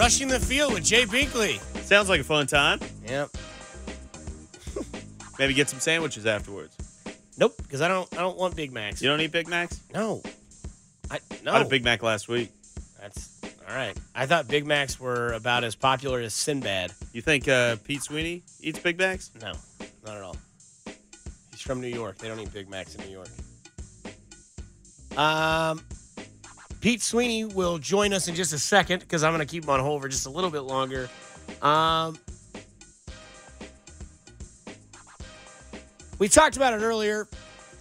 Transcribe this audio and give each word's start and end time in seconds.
Rushing 0.00 0.28
the 0.28 0.40
field 0.40 0.72
with 0.72 0.82
Jay 0.82 1.04
Binkley. 1.04 1.60
Sounds 1.82 2.08
like 2.08 2.22
a 2.22 2.24
fun 2.24 2.46
time. 2.46 2.80
Yep. 3.06 3.28
Maybe 5.38 5.52
get 5.52 5.68
some 5.68 5.78
sandwiches 5.78 6.24
afterwards. 6.24 6.74
Nope, 7.36 7.52
because 7.58 7.82
I 7.82 7.88
don't. 7.88 8.10
I 8.14 8.22
don't 8.22 8.38
want 8.38 8.56
Big 8.56 8.72
Macs. 8.72 9.02
You 9.02 9.10
don't 9.10 9.20
eat 9.20 9.30
Big 9.30 9.46
Macs? 9.46 9.78
No. 9.92 10.22
I 11.10 11.18
no. 11.44 11.52
I 11.52 11.58
had 11.58 11.66
a 11.66 11.68
Big 11.68 11.84
Mac 11.84 12.02
last 12.02 12.28
week. 12.28 12.50
That's 12.98 13.42
all 13.68 13.74
right. 13.74 13.94
I 14.14 14.24
thought 14.24 14.48
Big 14.48 14.66
Macs 14.66 14.98
were 14.98 15.34
about 15.34 15.64
as 15.64 15.74
popular 15.74 16.20
as 16.20 16.32
Sinbad. 16.32 16.92
You 17.12 17.20
think 17.20 17.46
uh, 17.46 17.76
Pete 17.84 18.02
Sweeney 18.02 18.42
eats 18.62 18.78
Big 18.78 18.96
Macs? 18.96 19.30
No, 19.38 19.52
not 20.06 20.16
at 20.16 20.22
all. 20.22 20.36
He's 21.50 21.60
from 21.60 21.82
New 21.82 21.88
York. 21.88 22.16
They 22.16 22.28
don't 22.28 22.40
eat 22.40 22.54
Big 22.54 22.70
Macs 22.70 22.94
in 22.94 23.04
New 23.04 23.12
York. 23.12 23.28
Um, 25.18 25.82
Pete 26.80 27.02
Sweeney 27.02 27.44
will 27.44 27.78
join 27.78 28.12
us 28.12 28.28
in 28.28 28.34
just 28.34 28.52
a 28.52 28.58
second 28.58 29.00
because 29.00 29.22
I'm 29.22 29.34
going 29.34 29.46
to 29.46 29.50
keep 29.50 29.64
him 29.64 29.70
on 29.70 29.80
hold 29.80 30.02
for 30.02 30.08
just 30.08 30.26
a 30.26 30.30
little 30.30 30.50
bit 30.50 30.60
longer. 30.60 31.10
Um, 31.60 32.18
we 36.18 36.28
talked 36.28 36.56
about 36.56 36.72
it 36.72 36.82
earlier. 36.82 37.28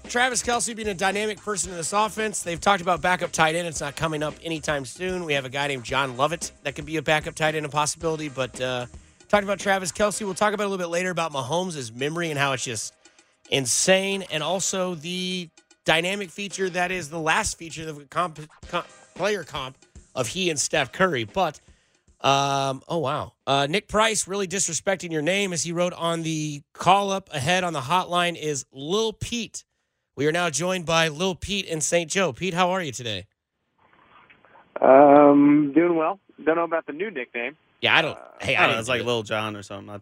Travis 0.10 0.42
Kelce 0.42 0.76
being 0.76 0.88
a 0.88 0.94
dynamic 0.94 1.40
person 1.40 1.72
in 1.72 1.78
this 1.78 1.94
offense. 1.94 2.42
They've 2.42 2.60
talked 2.60 2.82
about 2.82 3.02
backup 3.02 3.32
tight 3.32 3.56
end. 3.56 3.68
It's 3.68 3.80
not 3.80 3.96
coming 3.96 4.24
up 4.24 4.34
anytime 4.44 4.84
soon. 4.84 5.24
We 5.24 5.34
have 5.34 5.46
a 5.46 5.50
guy 5.50 5.68
named 5.68 5.84
John 5.84 6.18
Lovett 6.18 6.52
that 6.64 6.76
could 6.76 6.86
be 6.86 6.98
a 6.98 7.02
backup 7.02 7.36
tight 7.36 7.56
end, 7.56 7.66
a 7.66 7.70
possibility. 7.70 8.28
But 8.28 8.60
uh, 8.60 8.88
talked 9.28 9.44
about 9.44 9.60
Travis 9.60 9.92
Kelce. 9.92 10.26
We'll 10.26 10.34
talk 10.34 10.54
about 10.54 10.64
a 10.64 10.70
little 10.70 10.84
bit 10.84 10.92
later 10.92 11.12
about 11.12 11.32
Mahomes' 11.32 11.96
memory 11.96 12.32
and 12.32 12.40
how 12.40 12.54
it's 12.54 12.64
just 12.64 12.96
insane, 13.52 14.24
and 14.32 14.42
also 14.42 14.96
the 14.96 15.50
dynamic 15.86 16.30
feature 16.30 16.70
that 16.70 16.92
is 16.92 17.10
the 17.10 17.20
last 17.20 17.58
feature 17.58 17.88
of 17.88 17.98
the 17.98 18.06
comp, 18.06 18.40
comp, 18.68 18.88
player 19.16 19.44
comp 19.44 19.78
of 20.16 20.28
he 20.28 20.50
and 20.50 20.60
Steph 20.60 20.92
Curry. 20.92 21.24
But 21.24 21.60
um, 22.22 22.82
oh 22.88 22.98
wow, 22.98 23.34
uh, 23.48 23.68
Nick 23.70 23.88
Price 23.88 24.28
really 24.28 24.48
disrespecting 24.48 25.12
your 25.12 25.22
name 25.22 25.54
as 25.54 25.64
he 25.64 25.72
wrote 25.72 25.94
on 25.94 26.24
the 26.24 26.62
call 26.74 27.12
up 27.12 27.30
ahead 27.34 27.64
on 27.64 27.74
the 27.74 27.82
hotline 27.82 28.36
is 28.36 28.66
Lil 28.74 29.14
Pete. 29.14 29.64
We 30.16 30.28
are 30.28 30.32
now 30.32 30.50
joined 30.50 30.86
by 30.86 31.08
Lil 31.08 31.36
Pete 31.36 31.66
in 31.66 31.80
St. 31.80 32.12
Joe. 32.12 32.34
Pete, 32.34 32.54
how 32.54 32.72
are 32.72 32.84
you 32.84 32.92
today? 32.92 33.26
Um, 34.82 35.72
doing 35.74 35.96
well. 35.96 36.20
Don't 36.44 36.56
know 36.56 36.64
about 36.64 36.86
the 36.86 36.94
new 36.94 37.10
nickname. 37.10 37.56
Yeah, 37.82 37.96
I 37.96 38.02
don't. 38.02 38.18
hey, 38.42 38.56
I 38.56 38.64
I 38.64 38.68
don't 38.68 38.76
know. 38.76 38.80
It's 38.80 38.90
like 38.90 39.02
it. 39.02 39.06
Lil 39.06 39.24
John 39.24 39.56
or 39.56 39.64
something. 39.64 39.90
I 39.90 40.00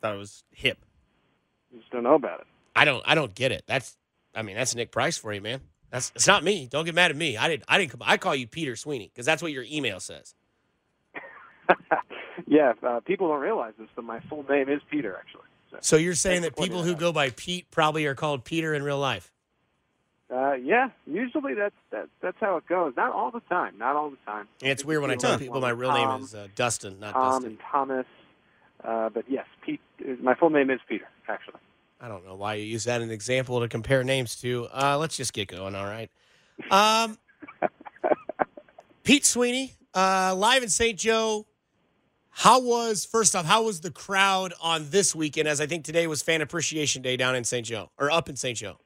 thought 0.00 0.14
it 0.14 0.18
was 0.18 0.44
hip. 0.52 0.78
Just 1.76 1.90
don't 1.90 2.04
know 2.04 2.14
about 2.14 2.40
it. 2.40 2.46
I 2.76 2.84
don't. 2.84 3.02
I 3.06 3.14
don't 3.14 3.34
get 3.34 3.52
it. 3.52 3.64
That's. 3.66 3.96
I 4.34 4.42
mean, 4.42 4.56
that's 4.56 4.74
Nick 4.74 4.90
Price 4.90 5.16
for 5.18 5.32
you, 5.32 5.40
man. 5.40 5.60
That's. 5.90 6.12
It's 6.14 6.26
not 6.26 6.44
me. 6.44 6.68
Don't 6.70 6.84
get 6.84 6.94
mad 6.94 7.10
at 7.10 7.16
me. 7.16 7.36
I 7.36 7.48
didn't. 7.48 7.64
I 7.68 7.78
didn't. 7.78 7.92
come- 7.92 8.02
I 8.04 8.16
call 8.18 8.34
you 8.34 8.46
Peter 8.46 8.76
Sweeney 8.76 9.10
because 9.12 9.26
that's 9.26 9.42
what 9.42 9.52
your 9.52 9.64
email 9.70 10.00
says. 10.00 10.34
yeah, 12.46 12.72
uh, 12.82 13.00
people 13.00 13.28
don't 13.28 13.40
realize 13.40 13.74
this, 13.78 13.88
but 13.94 14.04
my 14.04 14.20
full 14.28 14.44
name 14.48 14.68
is 14.68 14.80
Peter, 14.90 15.16
actually. 15.18 15.42
So, 15.70 15.76
So 15.80 15.96
you're 15.96 16.14
saying 16.14 16.42
that 16.42 16.56
people 16.56 16.82
who 16.82 16.94
go 16.94 17.12
by 17.12 17.30
Pete 17.30 17.70
probably 17.70 18.06
are 18.06 18.14
called 18.14 18.44
Peter 18.44 18.74
in 18.74 18.82
real 18.82 18.98
life. 18.98 19.32
uh, 20.34 20.52
yeah, 20.54 20.88
usually 21.06 21.54
that's 21.54 21.74
that, 21.90 22.08
that's 22.22 22.36
how 22.40 22.56
it 22.56 22.66
goes. 22.66 22.94
Not 22.96 23.12
all 23.12 23.30
the 23.30 23.40
time. 23.48 23.76
Not 23.78 23.96
all 23.96 24.10
the 24.10 24.16
time. 24.26 24.46
And 24.62 24.70
it's 24.70 24.84
weird 24.84 25.02
when 25.02 25.10
I 25.10 25.16
tell 25.16 25.38
people 25.38 25.60
my 25.60 25.70
real 25.70 25.90
Tom, 25.90 26.16
name 26.16 26.24
is 26.24 26.34
uh, 26.34 26.48
Dustin, 26.54 27.00
not 27.00 27.12
Tom 27.14 27.32
Dustin. 27.32 27.50
and 27.50 27.58
Thomas. 27.70 28.06
Uh, 28.84 29.08
but 29.10 29.24
yes, 29.28 29.46
Pete. 29.64 29.80
Is, 29.98 30.18
my 30.22 30.34
full 30.34 30.50
name 30.50 30.70
is 30.70 30.80
Peter, 30.88 31.08
actually. 31.28 31.60
I 32.00 32.08
don't 32.08 32.24
know 32.24 32.36
why 32.36 32.54
you 32.54 32.64
use 32.64 32.84
that 32.84 33.00
as 33.00 33.06
an 33.06 33.12
example 33.12 33.60
to 33.60 33.68
compare 33.68 34.04
names 34.04 34.36
to. 34.36 34.68
Uh, 34.72 34.96
let's 34.98 35.16
just 35.16 35.32
get 35.32 35.48
going, 35.48 35.74
all 35.74 35.86
right? 35.86 36.10
Um, 36.70 37.18
Pete 39.04 39.26
Sweeney, 39.26 39.74
uh, 39.94 40.34
live 40.36 40.62
in 40.62 40.68
St. 40.68 40.98
Joe. 40.98 41.46
How 42.30 42.60
was, 42.60 43.04
first 43.04 43.34
off, 43.34 43.44
how 43.46 43.64
was 43.64 43.80
the 43.80 43.90
crowd 43.90 44.54
on 44.62 44.90
this 44.90 45.12
weekend? 45.12 45.48
As 45.48 45.60
I 45.60 45.66
think 45.66 45.84
today 45.84 46.06
was 46.06 46.22
Fan 46.22 46.40
Appreciation 46.40 47.02
Day 47.02 47.16
down 47.16 47.34
in 47.34 47.42
St. 47.42 47.66
Joe, 47.66 47.90
or 47.98 48.12
up 48.12 48.28
in 48.28 48.36
St. 48.36 48.56
Joe. 48.56 48.78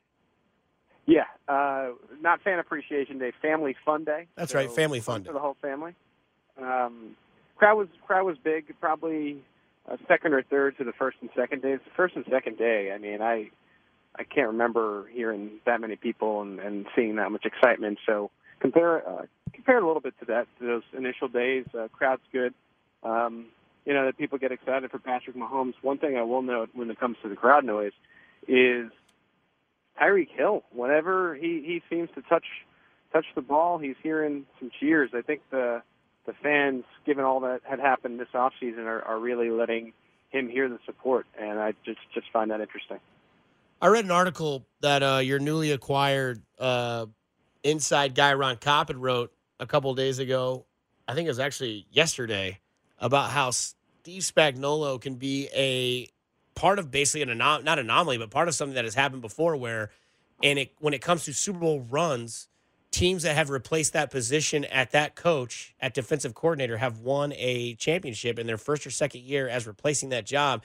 Yeah, 1.05 1.25
uh, 1.49 1.91
not 2.23 2.41
Fan 2.43 2.59
Appreciation 2.59 3.19
Day, 3.19 3.33
Family 3.43 3.77
Fun 3.84 4.05
Day. 4.05 4.27
That's 4.37 4.55
right, 4.55 4.73
Family 4.73 5.00
Fun 5.00 5.17
fun 5.17 5.23
Day. 5.23 5.27
for 5.27 5.33
the 5.34 5.41
whole 5.41 5.56
family. 5.61 5.94
Um, 6.59 7.17
crowd 7.56 7.77
was 7.77 7.89
crowd 8.06 8.25
was 8.25 8.39
big, 8.39 8.73
probably 8.81 9.43
second 10.09 10.32
or 10.32 10.43
third 10.43 10.76
to 10.78 10.84
the 10.84 10.93
first 10.93 11.19
and 11.20 11.31
second 11.37 11.62
days. 11.62 11.81
The 11.84 11.91
first 11.97 12.16
and 12.16 12.25
second 12.31 12.59
day, 12.59 12.93
I 12.94 12.98
mean, 12.98 13.20
I 13.20 13.50
I 14.16 14.25
can't 14.25 14.48
remember 14.48 15.06
hearing 15.12 15.53
that 15.65 15.81
many 15.81 15.97
people 15.97 16.43
and, 16.43 16.60
and 16.60 16.87
seeing 16.94 17.16
that 17.16 17.31
much 17.31 17.44
excitement. 17.44 17.98
So 18.06 18.31
compare 18.60 19.09
uh, 19.09 19.26
compare 19.53 19.78
a 19.78 19.87
little 19.87 20.00
bit 20.00 20.15
to 20.20 20.26
that 20.26 20.47
to 20.59 20.66
those 20.66 20.82
initial 20.97 21.28
days. 21.28 21.66
Uh, 21.75 21.88
crowd's 21.88 22.22
good. 22.32 22.54
Um, 23.03 23.47
you 23.84 23.94
know 23.94 24.06
that 24.06 24.16
people 24.16 24.38
get 24.38 24.53
excited 24.53 24.91
for 24.91 24.98
Patrick 24.98 25.37
Mahomes. 25.37 25.75
One 25.82 25.99
thing 25.99 26.16
I 26.16 26.22
will 26.22 26.43
note 26.43 26.70
when 26.72 26.91
it 26.91 27.00
comes 27.00 27.16
to 27.22 27.28
the 27.28 27.37
crowd 27.37 27.64
noise 27.64 27.93
is 28.47 28.91
Tyreek 30.00 30.31
Hill. 30.31 30.62
Whenever 30.72 31.34
he 31.34 31.62
he 31.64 31.82
seems 31.91 32.09
to 32.14 32.22
touch 32.22 32.47
touch 33.12 33.26
the 33.34 33.43
ball, 33.43 33.78
he's 33.78 33.97
hearing 34.03 34.47
some 34.59 34.70
cheers. 34.78 35.10
I 35.14 35.22
think 35.22 35.43
the 35.50 35.82
the 36.27 36.33
fans, 36.43 36.84
given 37.05 37.25
all 37.25 37.41
that 37.41 37.60
had 37.65 37.81
happened 37.81 38.21
this 38.21 38.28
offseason, 38.34 38.84
are, 38.87 39.03
are 39.03 39.19
really 39.19 39.50
letting 39.50 39.93
him 40.31 40.49
hear 40.49 40.69
the 40.69 40.78
support, 40.87 41.27
and 41.38 41.59
I 41.59 41.75
just 41.84 42.00
just 42.15 42.27
find 42.33 42.50
that 42.50 42.60
interesting. 42.60 42.99
I 43.81 43.88
read 43.88 44.05
an 44.05 44.10
article 44.10 44.65
that 44.81 45.03
uh, 45.03 45.19
your 45.19 45.38
newly 45.38 45.72
acquired 45.72 46.41
uh, 46.59 47.06
inside 47.62 48.15
guy 48.15 48.34
Ron 48.34 48.56
Coppin 48.56 49.00
wrote 49.00 49.32
a 49.61 49.66
couple 49.66 49.94
days 49.94 50.19
ago. 50.19 50.65
I 51.09 51.15
think 51.15 51.27
it 51.27 51.31
was 51.31 51.41
actually 51.41 51.87
yesterday 51.91 52.61
about 52.99 53.31
how 53.31 53.50
Steve 53.50 54.22
Spagnuolo 54.22 55.00
can 55.00 55.16
be 55.16 55.49
a 55.55 56.09
part 56.55 56.78
of 56.78 56.91
basically 56.91 57.22
an 57.22 57.38
anom- 57.38 57.65
not 57.65 57.78
anomaly, 57.78 58.19
but 58.19 58.31
part 58.31 58.49
of 58.49 58.55
something 58.55 58.75
that 58.75 58.84
has 58.84 58.94
happened 58.94 59.22
before. 59.22 59.56
Where, 59.56 59.91
and 60.43 60.59
it 60.59 60.72
when 60.78 60.94
it 60.94 61.03
comes 61.03 61.25
to 61.25 61.34
Super 61.34 61.59
Bowl 61.59 61.81
runs, 61.81 62.49
teams 62.93 63.25
that 63.25 63.35
have 63.35 63.51
replaced 63.51 63.95
that 63.95 64.11
position 64.11 64.65
at 64.67 64.93
that 64.93 65.17
coach 65.17 65.75
at 65.81 65.95
defensive 65.95 66.35
coordinator 66.35 66.77
have 66.77 67.01
won 67.01 67.33
a 67.37 67.75
championship 67.75 68.39
in 68.39 68.47
their 68.47 68.59
first 68.59 68.87
or 68.87 68.91
second 68.91 69.23
year 69.23 69.49
as 69.49 69.67
replacing 69.67 70.11
that 70.11 70.27
job. 70.27 70.63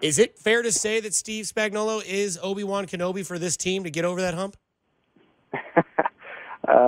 Is 0.00 0.18
it 0.18 0.38
fair 0.38 0.62
to 0.62 0.72
say 0.72 1.00
that 1.00 1.14
Steve 1.14 1.44
Spagnuolo 1.44 2.04
is 2.04 2.38
Obi 2.42 2.64
Wan 2.64 2.86
Kenobi 2.86 3.26
for 3.26 3.38
this 3.38 3.56
team 3.56 3.84
to 3.84 3.90
get 3.90 4.04
over 4.04 4.20
that 4.20 4.34
hump? 4.34 4.56
uh, 5.52 5.82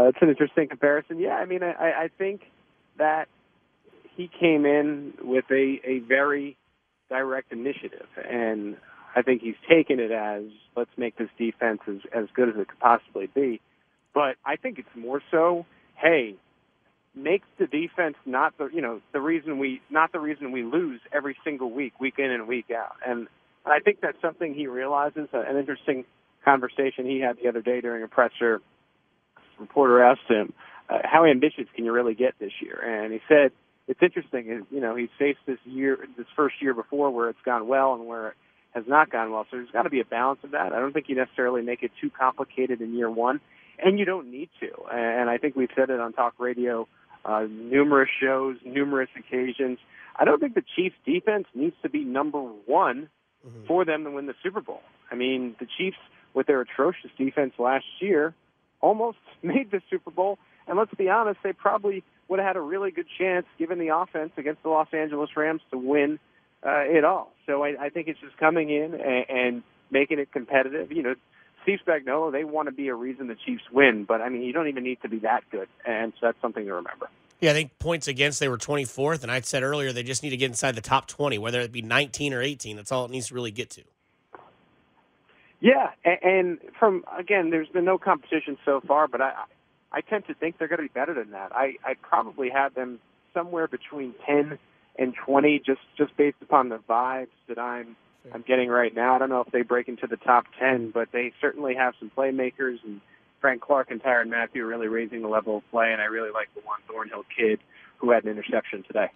it's 0.08 0.18
an 0.20 0.28
interesting 0.28 0.68
comparison. 0.68 1.18
Yeah, 1.18 1.34
I 1.34 1.44
mean, 1.44 1.62
I, 1.62 2.04
I 2.04 2.10
think 2.16 2.42
that 2.98 3.28
he 4.16 4.28
came 4.40 4.64
in 4.64 5.14
with 5.22 5.44
a, 5.50 5.80
a 5.84 5.98
very 6.00 6.56
direct 7.08 7.52
initiative, 7.52 8.06
and 8.28 8.76
I 9.14 9.22
think 9.22 9.42
he's 9.42 9.56
taken 9.68 10.00
it 10.00 10.10
as 10.10 10.44
let's 10.76 10.90
make 10.96 11.16
this 11.16 11.30
defense 11.38 11.80
as, 11.88 11.98
as 12.12 12.26
good 12.34 12.48
as 12.48 12.56
it 12.56 12.68
could 12.68 12.80
possibly 12.80 13.28
be. 13.28 13.60
But 14.16 14.36
I 14.46 14.56
think 14.56 14.78
it's 14.78 14.96
more 14.96 15.20
so, 15.30 15.66
hey, 15.94 16.36
make 17.14 17.42
the 17.58 17.66
defense 17.66 18.16
not 18.24 18.56
the 18.56 18.70
you 18.72 18.80
know 18.80 19.02
the 19.12 19.20
reason 19.20 19.58
we 19.58 19.82
not 19.90 20.10
the 20.10 20.20
reason 20.20 20.52
we 20.52 20.62
lose 20.62 21.02
every 21.12 21.36
single 21.44 21.70
week, 21.70 22.00
week 22.00 22.14
in 22.18 22.30
and 22.30 22.48
week 22.48 22.70
out. 22.74 22.96
And 23.06 23.28
I 23.66 23.80
think 23.80 24.00
that's 24.00 24.20
something 24.22 24.54
he 24.54 24.68
realizes. 24.68 25.28
uh, 25.34 25.40
An 25.46 25.58
interesting 25.58 26.06
conversation 26.46 27.04
he 27.04 27.20
had 27.20 27.36
the 27.42 27.50
other 27.50 27.60
day 27.60 27.82
during 27.82 28.02
a 28.04 28.08
presser 28.08 28.62
reporter 29.58 30.02
asked 30.02 30.28
him, 30.28 30.54
uh, 30.88 31.00
"How 31.04 31.26
ambitious 31.26 31.66
can 31.74 31.84
you 31.84 31.92
really 31.92 32.14
get 32.14 32.38
this 32.38 32.52
year?" 32.62 32.78
And 32.82 33.12
he 33.12 33.20
said, 33.28 33.52
"It's 33.86 34.02
interesting. 34.02 34.48
is, 34.48 34.62
You 34.70 34.80
know, 34.80 34.96
he's 34.96 35.10
faced 35.18 35.40
this 35.44 35.58
year, 35.66 35.98
this 36.16 36.26
first 36.34 36.62
year 36.62 36.72
before, 36.72 37.10
where 37.10 37.28
it's 37.28 37.42
gone 37.44 37.68
well 37.68 37.92
and 37.92 38.06
where 38.06 38.28
it 38.28 38.34
has 38.70 38.84
not 38.86 39.10
gone 39.10 39.30
well. 39.30 39.44
So 39.50 39.58
there's 39.58 39.70
got 39.72 39.82
to 39.82 39.90
be 39.90 40.00
a 40.00 40.06
balance 40.06 40.40
of 40.42 40.52
that. 40.52 40.72
I 40.72 40.78
don't 40.80 40.94
think 40.94 41.10
you 41.10 41.16
necessarily 41.16 41.60
make 41.60 41.82
it 41.82 41.90
too 42.00 42.08
complicated 42.08 42.80
in 42.80 42.94
year 42.94 43.10
one, 43.10 43.40
and 43.78 43.98
you 43.98 44.04
don't 44.04 44.30
need 44.30 44.50
to. 44.60 44.70
And 44.92 45.28
I 45.28 45.38
think 45.38 45.56
we've 45.56 45.70
said 45.76 45.90
it 45.90 46.00
on 46.00 46.12
talk 46.12 46.34
radio, 46.38 46.88
uh, 47.24 47.46
numerous 47.48 48.10
shows, 48.20 48.56
numerous 48.64 49.10
occasions. 49.18 49.78
I 50.18 50.24
don't 50.24 50.40
think 50.40 50.54
the 50.54 50.64
Chiefs' 50.76 50.96
defense 51.04 51.46
needs 51.54 51.76
to 51.82 51.88
be 51.88 52.04
number 52.04 52.40
one 52.40 53.08
for 53.66 53.84
them 53.84 54.04
to 54.04 54.10
win 54.10 54.26
the 54.26 54.34
Super 54.42 54.60
Bowl. 54.60 54.80
I 55.10 55.14
mean, 55.14 55.54
the 55.60 55.66
Chiefs, 55.78 55.98
with 56.34 56.46
their 56.46 56.60
atrocious 56.60 57.10
defense 57.16 57.54
last 57.58 57.84
year, 58.00 58.34
almost 58.80 59.18
made 59.42 59.70
the 59.70 59.80
Super 59.90 60.10
Bowl. 60.10 60.38
And 60.66 60.76
let's 60.76 60.92
be 60.94 61.08
honest, 61.08 61.38
they 61.44 61.52
probably 61.52 62.02
would 62.28 62.40
have 62.40 62.46
had 62.46 62.56
a 62.56 62.60
really 62.60 62.90
good 62.90 63.06
chance, 63.18 63.46
given 63.58 63.78
the 63.78 63.94
offense 63.94 64.32
against 64.36 64.62
the 64.62 64.68
Los 64.68 64.88
Angeles 64.92 65.30
Rams, 65.36 65.60
to 65.70 65.78
win 65.78 66.18
uh, 66.66 66.80
it 66.80 67.04
all. 67.04 67.32
So 67.46 67.62
I, 67.62 67.74
I 67.80 67.88
think 67.88 68.08
it's 68.08 68.18
just 68.18 68.36
coming 68.36 68.70
in 68.70 68.94
and, 68.94 69.24
and 69.28 69.62
making 69.90 70.18
it 70.18 70.32
competitive. 70.32 70.90
You 70.90 71.02
know, 71.02 71.14
Steve 71.66 71.80
Spagnuolo, 71.84 72.30
they 72.30 72.44
want 72.44 72.68
to 72.68 72.72
be 72.72 72.86
a 72.86 72.94
reason 72.94 73.26
the 73.26 73.34
Chiefs 73.34 73.64
win, 73.72 74.04
but 74.04 74.20
I 74.20 74.28
mean, 74.28 74.42
you 74.42 74.52
don't 74.52 74.68
even 74.68 74.84
need 74.84 75.02
to 75.02 75.08
be 75.08 75.18
that 75.20 75.42
good, 75.50 75.66
and 75.84 76.12
so 76.12 76.26
that's 76.26 76.40
something 76.40 76.64
to 76.64 76.72
remember. 76.72 77.08
Yeah, 77.40 77.50
I 77.50 77.54
think 77.54 77.76
points 77.80 78.06
against 78.06 78.38
they 78.38 78.48
were 78.48 78.56
24th, 78.56 79.24
and 79.24 79.32
I 79.32 79.40
said 79.40 79.64
earlier 79.64 79.92
they 79.92 80.04
just 80.04 80.22
need 80.22 80.30
to 80.30 80.36
get 80.36 80.46
inside 80.46 80.76
the 80.76 80.80
top 80.80 81.08
20, 81.08 81.38
whether 81.38 81.60
it 81.60 81.72
be 81.72 81.82
19 81.82 82.32
or 82.32 82.40
18. 82.40 82.76
That's 82.76 82.92
all 82.92 83.04
it 83.04 83.10
needs 83.10 83.28
to 83.28 83.34
really 83.34 83.50
get 83.50 83.70
to. 83.70 83.82
Yeah, 85.58 85.90
and, 86.04 86.58
from 86.78 87.04
again, 87.18 87.50
there's 87.50 87.68
been 87.68 87.84
no 87.84 87.98
competition 87.98 88.56
so 88.64 88.80
far, 88.86 89.08
but 89.08 89.20
I 89.20 89.32
I 89.90 90.02
tend 90.02 90.26
to 90.28 90.34
think 90.34 90.58
they're 90.58 90.68
going 90.68 90.78
to 90.78 90.84
be 90.84 90.88
better 90.88 91.14
than 91.14 91.32
that. 91.32 91.50
I 91.52 91.74
I 91.84 91.94
probably 92.00 92.48
have 92.50 92.74
them 92.74 93.00
somewhere 93.34 93.66
between 93.66 94.14
10 94.24 94.56
and 94.98 95.14
20, 95.26 95.62
just 95.66 95.80
just 95.98 96.16
based 96.16 96.36
upon 96.42 96.68
the 96.68 96.78
vibes 96.88 97.28
that 97.48 97.58
I'm 97.58 97.96
I'm 98.32 98.42
getting 98.42 98.68
right 98.68 98.94
now. 98.94 99.14
I 99.14 99.18
don't 99.18 99.28
know 99.28 99.40
if 99.40 99.50
they 99.52 99.62
break 99.62 99.88
into 99.88 100.06
the 100.06 100.16
top 100.16 100.44
10, 100.58 100.90
but 100.90 101.08
they 101.12 101.32
certainly 101.40 101.74
have 101.74 101.94
some 101.98 102.10
playmakers 102.16 102.78
and 102.84 103.00
Frank 103.40 103.60
Clark 103.60 103.90
and 103.90 104.02
Tyrann 104.02 104.28
Mathieu 104.28 104.64
are 104.64 104.66
really 104.66 104.88
raising 104.88 105.22
the 105.22 105.28
level 105.28 105.58
of 105.58 105.70
play, 105.70 105.92
and 105.92 106.00
I 106.00 106.06
really 106.06 106.30
like 106.30 106.48
the 106.54 106.60
Juan 106.62 106.78
Thornhill 106.88 107.24
kid 107.36 107.60
who 107.98 108.10
had 108.10 108.24
an 108.24 108.30
interception 108.30 108.82
today. 108.84 109.08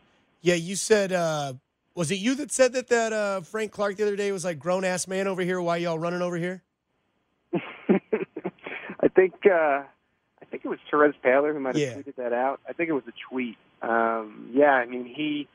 Yeah, 0.43 0.55
you 0.55 0.77
said 0.77 1.12
uh, 1.12 1.55
was 1.95 2.11
it 2.11 2.17
you 2.17 2.35
that 2.37 2.53
said 2.53 2.73
that 2.75 2.89
that 2.89 3.12
uh, 3.12 3.41
Frank 3.43 3.73
Clark 3.73 3.97
the 3.97 4.05
other 4.05 4.17
day 4.17 4.31
was 4.33 4.45
like 4.45 4.59
grown 4.59 4.85
ass 4.85 5.09
man 5.09 5.27
over 5.27 5.43
here? 5.43 5.61
Why 5.61 5.79
y'all 5.79 5.99
running 5.99 6.23
over 6.23 6.37
here? 6.37 6.62
I 7.89 9.09
think 9.15 9.35
uh, 9.47 9.83
I 9.83 10.45
think 10.51 10.65
it 10.65 10.69
was 10.69 10.79
Therese 10.91 11.15
Taylor 11.23 11.53
who 11.53 11.61
might 11.61 11.75
have 11.75 11.83
Yeah. 11.83 11.95
tweeted 11.95 12.17
that 12.17 12.33
out. 12.33 12.61
I 12.69 12.73
think 12.73 12.89
it 12.89 12.93
was 12.93 13.05
a 13.09 13.12
tweet. 13.31 13.57
Um, 13.83 14.51
yeah, 14.53 14.73
I 14.73 14.87
mean 14.87 15.05
he 15.07 15.49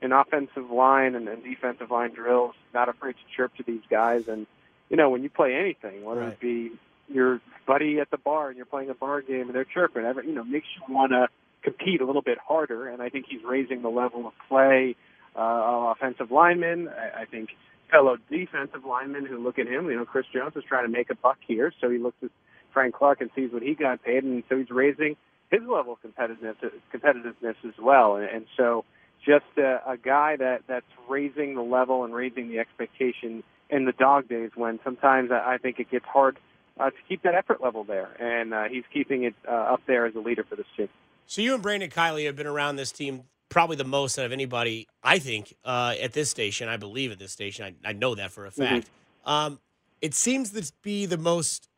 in 0.00 0.12
offensive 0.12 0.70
line 0.70 1.14
and, 1.14 1.28
and 1.28 1.42
defensive 1.42 1.90
line 1.90 2.12
drills, 2.12 2.54
not 2.72 2.88
afraid 2.88 3.12
to 3.12 3.36
chirp 3.36 3.54
to 3.56 3.62
these 3.62 3.82
guys. 3.90 4.28
And 4.28 4.46
you 4.88 4.96
know 4.96 5.10
when 5.10 5.22
you 5.22 5.30
play 5.30 5.54
anything, 5.54 6.04
whether 6.04 6.20
Right. 6.22 6.32
it 6.32 6.40
be 6.40 6.70
your 7.12 7.40
buddy 7.66 8.00
at 8.00 8.10
the 8.10 8.18
bar 8.18 8.48
and 8.48 8.56
you're 8.56 8.66
playing 8.66 8.90
a 8.90 8.94
bar 8.94 9.22
game 9.22 9.42
and 9.42 9.54
they're 9.54 9.64
chirping, 9.64 10.04
every, 10.04 10.26
you 10.26 10.34
know 10.34 10.44
makes 10.44 10.66
you 10.76 10.94
want 10.94 11.12
to 11.12 11.28
compete 11.62 12.00
a 12.00 12.04
little 12.06 12.22
bit 12.22 12.38
harder. 12.38 12.88
And 12.88 13.02
I 13.02 13.08
think 13.08 13.26
he's 13.28 13.42
raising 13.44 13.82
the 13.82 13.90
level 13.90 14.26
of 14.26 14.32
play. 14.48 14.96
Uh, 15.36 15.40
of 15.40 15.96
offensive 15.96 16.32
linemen, 16.32 16.88
I, 16.88 17.20
I 17.22 17.24
think 17.26 17.50
fellow 17.92 18.16
defensive 18.28 18.84
linemen 18.84 19.24
who 19.24 19.38
look 19.38 19.58
at 19.60 19.68
him. 19.68 19.88
You 19.88 19.96
know, 19.96 20.04
Chris 20.04 20.26
Jones 20.32 20.56
is 20.56 20.64
trying 20.64 20.84
to 20.84 20.90
make 20.90 21.10
a 21.10 21.14
buck 21.14 21.38
here, 21.46 21.72
so 21.80 21.88
he 21.90 21.98
looks 21.98 22.16
at 22.24 22.30
Frank 22.72 22.94
Clark 22.94 23.20
and 23.20 23.30
sees 23.36 23.52
what 23.52 23.62
he 23.62 23.74
got 23.74 24.02
paid, 24.02 24.24
and 24.24 24.42
so 24.48 24.56
he's 24.58 24.70
raising 24.70 25.16
his 25.50 25.60
level 25.62 25.92
of 25.92 25.98
competitiveness, 26.02 26.56
competitiveness 26.92 27.54
as 27.64 27.74
well. 27.80 28.16
And, 28.16 28.28
and 28.28 28.46
so, 28.56 28.84
just 29.24 29.44
a, 29.56 29.80
a 29.86 29.96
guy 29.96 30.36
that 30.36 30.62
that's 30.66 30.86
raising 31.08 31.54
the 31.54 31.62
level 31.62 32.04
and 32.04 32.14
raising 32.14 32.48
the 32.48 32.58
expectation 32.58 33.42
in 33.70 33.84
the 33.84 33.92
dog 33.92 34.28
days 34.28 34.50
when 34.54 34.80
sometimes 34.82 35.30
I, 35.30 35.58
think 35.58 35.78
it 35.78 35.90
gets 35.90 36.04
hard 36.06 36.38
uh, 36.80 36.90
to 36.90 36.96
keep 37.08 37.22
that 37.22 37.34
effort 37.34 37.62
level 37.62 37.84
there, 37.84 38.08
and 38.18 38.54
uh, 38.54 38.64
he's 38.64 38.84
keeping 38.92 39.24
it 39.24 39.34
uh, 39.46 39.52
up 39.52 39.80
there 39.86 40.06
as 40.06 40.14
a 40.14 40.20
leader 40.20 40.44
for 40.48 40.56
this 40.56 40.66
team. 40.76 40.88
So 41.26 41.42
you 41.42 41.52
and 41.52 41.62
Brandon 41.62 41.90
Kiley 41.90 42.24
have 42.26 42.36
been 42.36 42.46
around 42.46 42.76
this 42.76 42.92
team 42.92 43.24
probably 43.50 43.76
the 43.76 43.84
most 43.84 44.18
out 44.18 44.26
of 44.26 44.32
anybody, 44.32 44.88
I 45.02 45.18
think, 45.18 45.54
uh, 45.64 45.94
at 46.00 46.12
this 46.12 46.30
station. 46.30 46.68
I 46.68 46.76
believe 46.76 47.12
at 47.12 47.18
this 47.18 47.32
station. 47.32 47.64
I, 47.84 47.90
I 47.90 47.92
know 47.92 48.14
that 48.14 48.30
for 48.30 48.46
a 48.46 48.50
fact. 48.50 48.88
Um, 49.24 49.58
it 50.00 50.14
seems 50.14 50.52
to 50.52 50.72
be 50.82 51.06
the 51.06 51.18
most, 51.18 51.68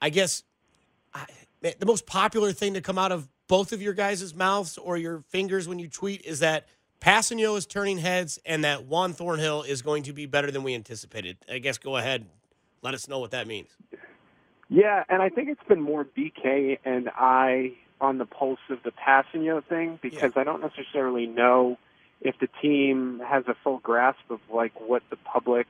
I 0.00 0.10
guess, 0.10 0.42
the 1.60 1.86
most 1.86 2.06
popular 2.06 2.52
thing 2.52 2.74
to 2.74 2.80
come 2.80 2.98
out 2.98 3.12
of 3.12 3.28
both 3.48 3.72
of 3.72 3.82
your 3.82 3.94
guys' 3.94 4.34
mouths 4.34 4.78
or 4.78 4.96
your 4.96 5.22
fingers 5.28 5.68
when 5.68 5.78
you 5.78 5.88
tweet 5.88 6.22
is 6.24 6.40
that 6.40 6.66
Passanio 7.00 7.56
is 7.56 7.66
turning 7.66 7.98
heads 7.98 8.38
and 8.46 8.64
that 8.64 8.84
Juan 8.84 9.12
Thornhill 9.12 9.62
is 9.62 9.82
going 9.82 10.04
to 10.04 10.12
be 10.12 10.26
better 10.26 10.50
than 10.50 10.62
we 10.62 10.74
anticipated. 10.74 11.36
I 11.50 11.58
guess 11.58 11.78
go 11.78 11.96
ahead, 11.96 12.26
let 12.82 12.94
us 12.94 13.08
know 13.08 13.18
what 13.18 13.32
that 13.32 13.46
means. 13.46 13.68
Yeah, 14.68 15.04
and 15.08 15.20
I 15.20 15.28
think 15.28 15.48
it's 15.48 15.62
been 15.68 15.80
more 15.80 16.04
BK 16.04 16.78
and 16.84 17.10
I 17.14 17.74
on 18.00 18.18
the 18.18 18.24
pulse 18.24 18.60
of 18.70 18.82
the 18.84 18.90
Passanio 18.90 19.64
thing 19.64 19.98
because 20.00 20.32
I 20.36 20.44
don't 20.44 20.60
necessarily 20.60 21.26
know 21.26 21.78
if 22.20 22.36
the 22.40 22.48
team 22.60 23.20
has 23.26 23.44
a 23.48 23.54
full 23.62 23.78
grasp 23.78 24.30
of 24.30 24.40
like 24.52 24.72
what 24.80 25.02
the 25.10 25.16
public 25.16 25.66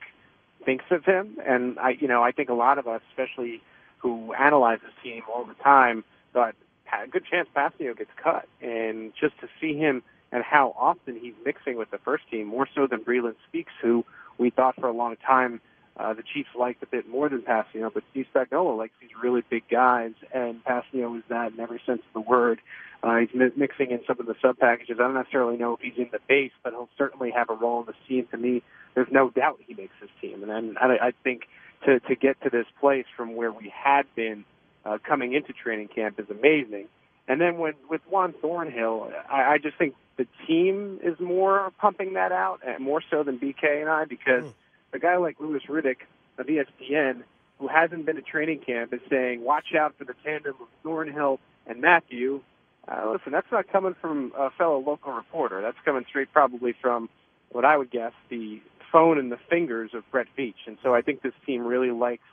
thinks 0.65 0.85
of 0.91 1.05
him. 1.05 1.39
And 1.45 1.79
I, 1.79 1.91
you 1.91 2.09
know, 2.09 2.23
I 2.23 2.33
think 2.33 2.49
a 2.49 2.55
lot 2.55 2.79
of 2.79 2.87
us, 2.87 3.01
especially 3.11 3.63
who 3.99 4.33
analyze 4.35 4.81
this 4.83 4.93
team 5.03 5.23
all 5.33 5.45
the 5.45 5.55
time, 5.55 6.05
thought 6.33 6.55
a 6.93 7.07
good 7.09 7.25
chance 7.25 7.49
Passanio 7.55 7.97
gets 7.97 8.11
cut. 8.23 8.49
And 8.61 9.13
just 9.21 9.39
to 9.41 9.49
see 9.61 9.77
him 9.77 10.03
and 10.31 10.43
how 10.43 10.75
often 10.79 11.19
he's 11.21 11.35
mixing 11.45 11.77
with 11.77 11.91
the 11.91 11.99
first 11.99 12.25
team, 12.31 12.47
more 12.47 12.67
so 12.75 12.87
than 12.87 13.01
Breeland 13.01 13.37
Speaks, 13.49 13.73
who 13.81 14.05
we 14.39 14.51
thought 14.51 14.77
for 14.77 14.89
a 14.89 14.93
long 14.93 15.17
time 15.17 15.61
uh, 15.97 16.15
the 16.15 16.23
Chiefs 16.23 16.49
liked 16.59 16.83
a 16.83 16.87
bit 16.87 17.09
more 17.09 17.29
than 17.29 17.43
Passanio, 17.43 17.93
but 17.93 18.03
Steve 18.11 18.27
Spagnuolo 18.35 18.77
likes 18.79 18.95
these 19.01 19.11
really 19.23 19.43
big 19.51 19.65
guys, 19.71 20.13
and 20.33 20.65
Passanio 20.65 21.19
is 21.19 21.25
that 21.29 21.53
in 21.53 21.61
every 21.61 21.83
sense 21.85 22.01
of 22.01 22.13
the 22.15 22.29
word. 22.29 22.61
Uh, 23.03 23.17
he's 23.17 23.29
mi- 23.35 23.51
mixing 23.57 23.91
in 23.91 24.01
some 24.07 24.19
of 24.19 24.27
the 24.27 24.35
sub 24.41 24.57
packages. 24.59 24.97
I 24.99 25.03
don't 25.03 25.15
necessarily 25.15 25.59
know 25.59 25.75
if 25.75 25.81
he's 25.81 25.99
in 25.99 26.09
the 26.11 26.21
base, 26.29 26.53
but 26.63 26.73
he'll 26.73 26.89
certainly 26.97 27.31
have 27.33 27.51
a 27.51 27.55
role 27.55 27.81
in 27.81 27.87
the 27.87 27.95
team. 28.09 28.27
To 28.31 28.39
me, 28.39 28.63
there's 28.95 29.11
no 29.11 29.29
doubt 29.29 29.61
he 29.67 29.75
makes 29.75 29.95
his 30.01 30.11
team, 30.21 30.43
and 30.43 30.51
then 30.51 30.77
I, 30.81 31.09
I 31.09 31.13
think 31.23 31.43
to 31.85 32.01
to 32.01 32.15
get 32.15 32.41
to 32.43 32.51
this 32.51 32.67
place 32.81 33.07
from 33.17 33.35
where 33.35 33.53
we 33.53 33.73
had 33.75 34.05
been 34.15 34.45
uh, 34.85 34.99
coming 35.03 35.33
into 35.35 35.53
training 35.53 35.89
camp 35.89 36.19
is 36.19 36.27
amazing. 36.31 36.87
And 37.29 37.41
then 37.41 37.59
when 37.59 37.75
with 37.89 38.01
Juan 38.09 38.35
Thornhill, 38.41 39.11
I, 39.31 39.55
I 39.55 39.59
just 39.59 39.77
think 39.79 39.95
the 40.17 40.27
team 40.47 40.99
is 41.03 41.19
more 41.21 41.73
pumping 41.79 42.15
that 42.15 42.33
out, 42.33 42.61
and 42.67 42.85
more 42.85 43.03
so 43.11 43.23
than 43.23 43.39
BK 43.39 43.81
and 43.81 43.89
I, 43.89 44.05
because 44.05 44.45
a 44.93 44.99
guy 44.99 45.17
like 45.17 45.37
Louis 45.41 45.63
Riddick 45.69 45.99
of 46.39 46.47
ESPN, 46.47 47.23
who 47.59 47.69
hasn't 47.69 48.05
been 48.07 48.17
to 48.17 48.23
training 48.23 48.61
camp, 48.61 48.93
is 48.93 49.01
saying, 49.09 49.43
"Watch 49.43 49.75
out 49.75 49.95
for 49.97 50.05
the 50.05 50.15
tandem 50.25 50.55
of 50.61 50.69
Thornhill 50.83 51.39
and 51.67 51.81
Mathieu." 51.81 52.41
Uh, 52.89 53.13
listen, 53.13 53.31
that's 53.31 53.51
not 53.53 53.69
coming 53.69 53.95
from 54.01 54.33
a 54.37 54.51
fellow 54.51 54.79
local 54.79 55.13
reporter. 55.13 55.63
That's 55.63 55.79
coming 55.85 56.05
straight, 56.09 56.33
probably 56.33 56.73
from 56.73 57.09
what 57.51 57.65
I 57.65 57.77
would 57.77 57.91
guess 57.91 58.13
the 58.29 58.61
phone 58.91 59.19
and 59.19 59.31
the 59.31 59.39
fingers 59.49 59.95
of 59.95 60.09
Brett 60.11 60.27
Veach. 60.37 60.67
And 60.67 60.77
so 60.83 60.95
I 60.95 61.03
think 61.03 61.23
this 61.23 61.35
team 61.47 61.65
really 61.65 61.91
likes 61.91 62.25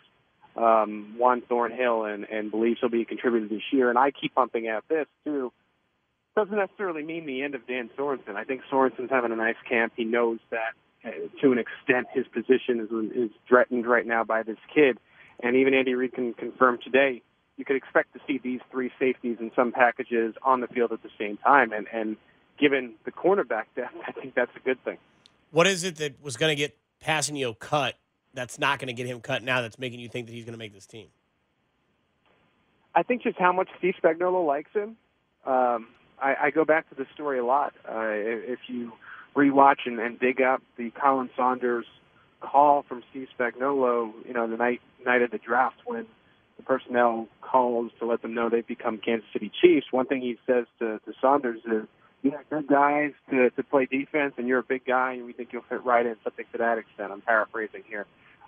um, 0.59 1.15
Juan 1.17 1.41
Thornhill 1.47 2.05
and, 2.05 2.25
and 2.25 2.51
believes 2.51 2.79
he'll 2.81 2.89
be 2.89 3.01
a 3.01 3.05
contributor 3.05 3.47
this 3.47 3.63
year. 3.71 3.89
And 3.89 3.97
I 3.97 4.11
keep 4.11 4.35
pumping 4.35 4.67
out 4.67 4.83
this 4.89 5.07
too. 5.23 5.51
Doesn't 6.35 6.55
necessarily 6.55 7.03
mean 7.03 7.25
the 7.25 7.41
end 7.41 7.55
of 7.55 7.65
Dan 7.67 7.89
Sorensen. 7.97 8.35
I 8.35 8.43
think 8.43 8.61
Sorensen's 8.71 9.09
having 9.09 9.31
a 9.31 9.35
nice 9.35 9.55
camp. 9.67 9.93
He 9.95 10.05
knows 10.05 10.39
that 10.51 10.73
uh, 11.03 11.11
to 11.41 11.51
an 11.51 11.57
extent 11.57 12.07
his 12.13 12.25
position 12.27 12.79
is 12.81 13.15
is 13.15 13.31
threatened 13.47 13.87
right 13.87 14.05
now 14.05 14.23
by 14.23 14.43
this 14.43 14.57
kid. 14.73 14.97
And 15.41 15.55
even 15.55 15.73
Andy 15.73 15.95
Reid 15.95 16.13
can 16.13 16.33
confirm 16.33 16.79
today 16.83 17.21
you 17.59 17.65
could 17.65 17.75
expect 17.75 18.13
to 18.13 18.19
see 18.25 18.39
these 18.41 18.61
three 18.71 18.89
safeties 18.97 19.37
in 19.41 19.51
some 19.53 19.73
packages 19.73 20.33
on 20.43 20.61
the 20.61 20.67
field 20.67 20.93
at 20.93 21.03
the 21.03 21.09
same 21.19 21.37
time. 21.37 21.73
And 21.73 21.87
and 21.93 22.15
given 22.57 22.95
the 23.03 23.11
cornerback 23.11 23.65
depth, 23.75 23.95
I 24.07 24.13
think 24.13 24.33
that's 24.33 24.51
a 24.55 24.59
good 24.59 24.83
thing. 24.83 24.97
What 25.51 25.67
is 25.67 25.83
it 25.83 25.97
that 25.97 26.23
was 26.23 26.37
going 26.37 26.51
to 26.51 26.55
get 26.55 26.77
Passanio 27.03 27.57
cut 27.57 27.95
that's 28.33 28.59
not 28.59 28.79
going 28.79 28.87
to 28.87 28.93
get 28.93 29.07
him 29.07 29.21
cut 29.21 29.43
now 29.43 29.61
that's 29.61 29.79
making 29.79 29.99
you 29.99 30.09
think 30.09 30.27
that 30.27 30.33
he's 30.33 30.45
going 30.45 30.53
to 30.53 30.59
make 30.59 30.73
this 30.73 30.85
team? 30.85 31.07
I 32.95 33.03
think 33.03 33.23
just 33.23 33.37
how 33.37 33.53
much 33.53 33.69
Steve 33.77 33.95
Spagnuolo 34.03 34.45
likes 34.45 34.71
him. 34.73 34.97
Um, 35.45 35.87
I, 36.21 36.35
I 36.41 36.51
go 36.51 36.65
back 36.65 36.89
to 36.89 36.95
the 36.95 37.05
story 37.13 37.39
a 37.39 37.45
lot. 37.45 37.73
Uh, 37.87 38.09
if 38.09 38.59
you 38.67 38.91
rewatch 39.35 39.85
and, 39.85 39.99
and 39.99 40.19
dig 40.19 40.41
up 40.41 40.61
the 40.77 40.91
Khalen 40.91 41.29
Saunders 41.35 41.85
call 42.41 42.83
from 42.87 43.03
Steve 43.09 43.27
Spagnuolo, 43.37 44.11
you 44.25 44.33
know, 44.33 44.47
the 44.47 44.57
night 44.57 44.81
night 45.05 45.21
of 45.21 45.31
the 45.31 45.37
draft 45.37 45.77
when 45.85 46.05
the 46.57 46.63
personnel 46.63 47.27
calls 47.41 47.91
to 47.99 48.05
let 48.05 48.21
them 48.21 48.33
know 48.33 48.49
they've 48.49 48.67
become 48.67 48.97
Kansas 48.97 49.27
City 49.31 49.51
Chiefs. 49.61 49.87
One 49.91 50.05
thing 50.05 50.21
he 50.21 50.37
says 50.45 50.65
to, 50.79 50.99
to 51.05 51.13
Saunders 51.21 51.61
is, 51.65 51.87
"You 52.21 52.31
have 52.31 52.49
good 52.49 52.67
guys 52.67 53.11
to, 53.29 53.49
to 53.51 53.63
play 53.63 53.85
defense, 53.85 54.33
and 54.37 54.47
you're 54.47 54.59
a 54.59 54.63
big 54.63 54.85
guy, 54.85 55.13
and 55.13 55.25
we 55.25 55.33
think 55.33 55.49
you'll 55.53 55.63
fit 55.69 55.83
right 55.83 56.05
in." 56.05 56.15
Something 56.23 56.45
to 56.51 56.57
that 56.59 56.77
extent. 56.77 57.11
I'm 57.11 57.21
paraphrasing 57.21 57.83
here. 57.87 58.05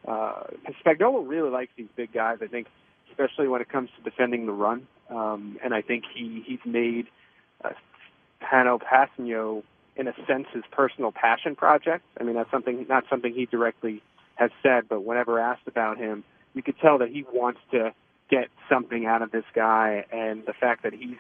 Uh, 0.08 0.44
Spagnuolo 0.84 1.28
really 1.28 1.50
likes 1.50 1.72
these 1.76 1.90
big 1.96 2.12
guys. 2.12 2.40
I 2.42 2.48
think, 2.48 2.68
especially 3.12 3.48
when 3.48 3.62
it 3.62 3.70
comes 3.70 3.90
to 3.98 4.04
defending 4.04 4.46
the 4.46 4.54
run, 4.54 4.88
um, 5.10 5.58
and 5.64 5.74
I 5.74 5.82
think 5.82 6.04
he 6.14 6.44
he's 6.46 6.60
made 6.66 7.08
uh, 7.64 7.70
Pano 8.42 8.80
Passanio 8.82 9.64
in 9.96 10.08
a 10.08 10.14
sense 10.26 10.48
his 10.54 10.64
personal 10.72 11.12
passion 11.12 11.56
project. 11.56 12.04
I 12.20 12.24
mean, 12.24 12.36
that's 12.36 12.52
something 12.52 12.86
not 12.90 13.06
something 13.10 13.34
he 13.34 13.46
directly 13.46 14.02
has 14.36 14.52
said, 14.64 14.90
but 14.90 15.04
whenever 15.04 15.40
asked 15.40 15.68
about 15.68 15.98
him, 15.98 16.24
you 16.54 16.64
could 16.64 16.80
tell 16.80 16.98
that 17.00 17.10
he 17.10 17.26
wants 17.32 17.60
to 17.72 17.94
get 18.30 18.48
something 18.70 19.06
out 19.06 19.22
of 19.22 19.32
this 19.32 19.44
guy, 19.54 20.06
and 20.12 20.46
the 20.46 20.54
fact 20.54 20.84
that 20.84 20.94
he's 20.94 21.18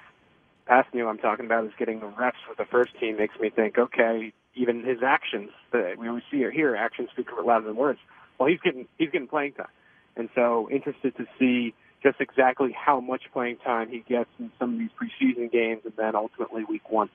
Passanio 0.72 1.10
I'm 1.10 1.18
talking 1.18 1.46
about 1.46 1.66
is 1.66 1.72
getting 1.78 2.00
the 2.00 2.06
reps 2.06 2.38
with 2.48 2.58
the 2.58 2.64
first 2.64 2.98
team 2.98 3.18
makes 3.18 3.38
me 3.42 3.50
think, 3.50 3.78
okay, 3.78 4.32
even 4.56 4.86
his 4.86 5.00
actions 5.06 5.50
that 5.74 5.98
we 5.98 6.08
always 6.08 6.24
see 6.32 6.42
or 6.46 6.52
hear, 6.52 6.78
actions 6.78 7.10
speak 7.12 7.28
louder 7.44 7.66
than 7.66 7.76
words. 7.76 8.00
Well, 8.40 8.48
he's 8.48 8.62
getting 8.62 8.88
he's 8.98 9.10
getting 9.10 9.28
playing 9.28 9.54
time, 9.54 9.68
and 10.16 10.30
so 10.34 10.70
interested 10.72 11.18
to 11.18 11.26
see 11.38 11.74
just 12.02 12.22
exactly 12.22 12.72
how 12.72 13.02
much 13.02 13.24
playing 13.34 13.58
time 13.58 13.90
he 13.90 14.00
gets 14.00 14.30
in 14.40 14.50
some 14.58 14.74
of 14.74 14.80
these 14.80 14.90
preseason 15.00 15.52
games, 15.52 15.82
and 15.84 15.94
then 15.98 16.16
ultimately 16.16 16.64
week 16.64 16.90
one. 16.90 17.10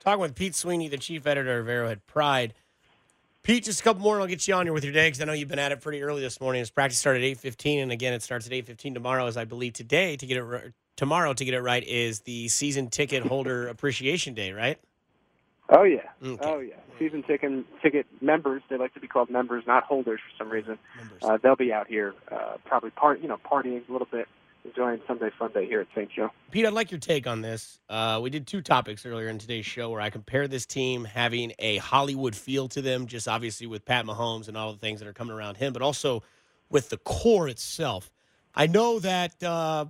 Talking 0.00 0.20
with 0.20 0.34
Pete 0.34 0.56
Sweeney, 0.56 0.88
the 0.88 0.98
chief 0.98 1.26
editor 1.26 1.60
of 1.60 1.68
Arrowhead 1.68 2.04
Pride. 2.06 2.54
Pete, 3.42 3.64
just 3.64 3.80
a 3.80 3.82
couple 3.82 4.02
more, 4.02 4.16
and 4.16 4.22
I'll 4.22 4.28
get 4.28 4.46
you 4.46 4.54
on 4.54 4.66
here 4.66 4.72
with 4.72 4.84
your 4.84 4.92
day 4.92 5.06
because 5.06 5.22
I 5.22 5.24
know 5.24 5.32
you've 5.32 5.48
been 5.48 5.58
at 5.58 5.72
it 5.72 5.80
pretty 5.80 6.02
early 6.02 6.20
this 6.20 6.40
morning. 6.40 6.58
His 6.58 6.70
practice 6.70 6.98
started 6.98 7.22
at 7.22 7.26
eight 7.26 7.38
fifteen, 7.38 7.78
and 7.78 7.92
again, 7.92 8.12
it 8.12 8.22
starts 8.22 8.46
at 8.46 8.52
eight 8.52 8.66
fifteen 8.66 8.92
tomorrow. 8.92 9.26
As 9.26 9.36
I 9.36 9.44
believe 9.44 9.72
today 9.72 10.16
to 10.16 10.26
get 10.26 10.36
it 10.36 10.72
tomorrow 11.00 11.32
to 11.32 11.44
get 11.46 11.54
it 11.54 11.62
right 11.62 11.82
is 11.82 12.20
the 12.20 12.46
season 12.48 12.90
ticket 12.90 13.22
holder 13.26 13.68
appreciation 13.68 14.34
day, 14.34 14.52
right? 14.52 14.78
Oh 15.70 15.82
yeah, 15.82 16.00
Okay. 16.22 16.44
oh 16.46 16.58
yeah. 16.58 16.74
Season 16.98 17.22
ticket 17.22 17.64
ticket 17.80 18.04
members, 18.20 18.60
they 18.68 18.76
like 18.76 18.92
to 18.92 19.00
be 19.00 19.08
called 19.08 19.30
members, 19.30 19.64
not 19.66 19.84
holders 19.84 20.20
for 20.20 20.44
some 20.44 20.52
reason. 20.52 20.78
Uh, 21.22 21.38
they'll 21.42 21.56
be 21.56 21.72
out 21.72 21.86
here, 21.86 22.12
uh, 22.30 22.58
probably 22.66 22.90
part, 22.90 23.22
you 23.22 23.28
know, 23.28 23.38
partying 23.50 23.80
a 23.88 23.92
little 23.92 24.06
bit, 24.12 24.28
enjoying 24.66 25.00
Sunday 25.06 25.30
Fun 25.38 25.50
Day 25.54 25.64
here 25.66 25.80
at 25.80 25.86
St. 25.96 26.10
Joe. 26.14 26.28
Pete, 26.50 26.66
I'd 26.66 26.74
like 26.74 26.90
your 26.90 27.00
take 27.00 27.26
on 27.26 27.40
this. 27.40 27.80
Uh, 27.88 28.20
we 28.22 28.28
did 28.28 28.46
two 28.46 28.60
topics 28.60 29.06
earlier 29.06 29.28
in 29.28 29.38
today's 29.38 29.64
show 29.64 29.88
where 29.88 30.02
I 30.02 30.10
compared 30.10 30.50
this 30.50 30.66
team 30.66 31.06
having 31.06 31.54
a 31.58 31.78
Hollywood 31.78 32.36
feel 32.36 32.68
to 32.68 32.82
them, 32.82 33.06
just 33.06 33.26
obviously 33.26 33.66
with 33.66 33.86
Pat 33.86 34.04
Mahomes 34.04 34.48
and 34.48 34.56
all 34.58 34.70
the 34.72 34.78
things 34.78 35.00
that 35.00 35.08
are 35.08 35.14
coming 35.14 35.34
around 35.34 35.56
him, 35.56 35.72
but 35.72 35.80
also 35.80 36.22
with 36.68 36.90
the 36.90 36.98
core 36.98 37.48
itself. 37.48 38.10
I 38.54 38.66
know 38.66 38.98
that 38.98 39.42
uh, 39.42 39.86